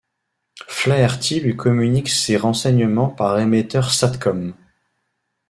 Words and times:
Flaherty 0.65 1.39
lui 1.41 1.55
communique 1.55 2.09
ses 2.09 2.35
renseignements 2.35 3.09
par 3.09 3.37
émetteur 3.37 3.93
Sat 3.93 4.17
Com. 4.17 4.55